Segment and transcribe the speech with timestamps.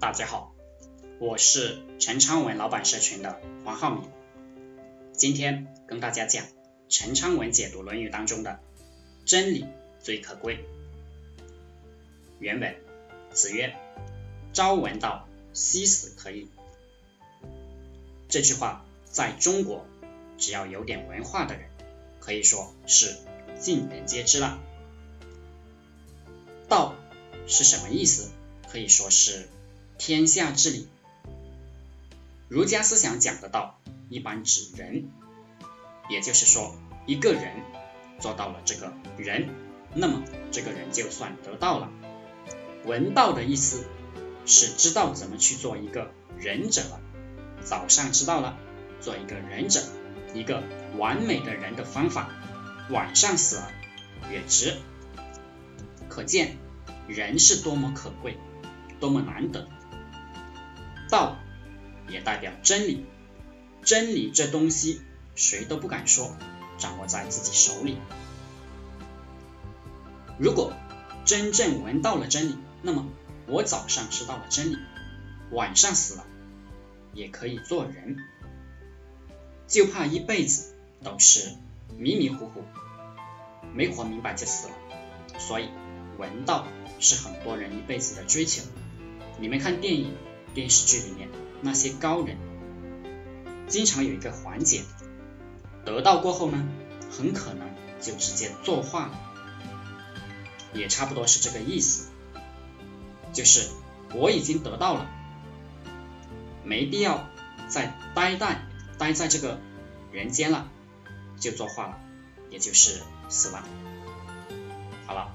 [0.00, 0.54] 大家好，
[1.18, 4.10] 我是陈昌文老板社群的黄浩明，
[5.12, 6.46] 今天跟大家讲
[6.88, 8.60] 陈昌文解读《论语》当中的
[9.26, 9.66] “真理
[10.00, 10.64] 最可贵”。
[12.40, 12.74] 原文：
[13.30, 13.76] 子曰
[14.54, 16.48] ：“朝闻道，夕死可矣。”
[18.30, 19.84] 这句话在中国，
[20.38, 21.68] 只要有点文化的人，
[22.20, 23.18] 可以说是
[23.58, 24.58] 尽人皆知了。
[26.70, 26.94] 道
[27.46, 28.30] 是什么意思？
[28.66, 29.46] 可以说是
[30.00, 30.88] 天下之理。
[32.48, 33.78] 儒家思想讲的道，
[34.08, 35.10] 一般指人，
[36.08, 37.52] 也就是说，一个人
[38.18, 39.50] 做到了这个人，
[39.92, 41.92] 那么这个人就算得道了。
[42.86, 43.84] 闻道的意思
[44.46, 46.82] 是知道怎么去做一个仁者。
[47.62, 48.56] 早上知道了
[49.02, 49.82] 做一个仁者，
[50.32, 50.62] 一个
[50.96, 52.30] 完美的人的方法，
[52.88, 53.70] 晚上死了
[54.32, 54.78] 也值。
[56.08, 56.56] 可见
[57.06, 58.38] 人是多么可贵，
[58.98, 59.68] 多么难得。
[61.10, 61.36] 道
[62.08, 63.04] 也代表真理，
[63.82, 65.00] 真理这东西
[65.34, 66.34] 谁都不敢说，
[66.78, 67.98] 掌握在自己手里。
[70.38, 70.72] 如果
[71.24, 73.06] 真正闻到了真理，那么
[73.46, 74.78] 我早上知道了真理，
[75.50, 76.24] 晚上死了
[77.12, 78.16] 也可以做人，
[79.66, 81.56] 就怕一辈子都是
[81.98, 82.64] 迷迷糊糊，
[83.74, 84.74] 没活明白就死了。
[85.38, 85.68] 所以
[86.18, 86.66] 闻道
[86.98, 88.62] 是很多人一辈子的追求。
[89.38, 90.14] 你们看电影、
[90.54, 91.28] 电视剧里面
[91.62, 92.36] 那些高人，
[93.68, 94.82] 经常有一个环节，
[95.84, 96.66] 得到过后呢，
[97.10, 97.68] 很可能
[98.00, 99.18] 就直接作画了，
[100.72, 102.08] 也差不多是这个意思。
[103.32, 103.68] 就是
[104.12, 105.08] 我已经得到了，
[106.64, 107.28] 没必要
[107.68, 108.66] 再待在
[108.98, 109.60] 待在这个
[110.10, 110.68] 人间了，
[111.38, 111.98] 就作画了，
[112.50, 113.64] 也就是死了。
[115.06, 115.32] 好了，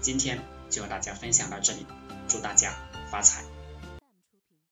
[0.00, 1.86] 今天就和大家分享到这里，
[2.28, 2.74] 祝大家
[3.10, 3.44] 发财。